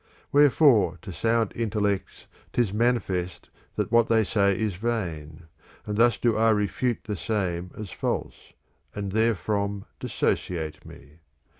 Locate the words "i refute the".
6.35-7.15